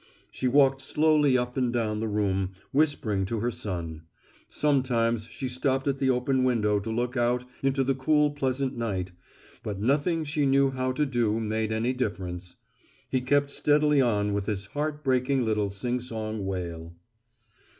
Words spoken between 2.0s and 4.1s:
room, whispering to her son.